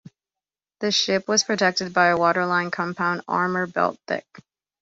[0.79, 4.25] The ship was protected by a waterline compound armour belt thick.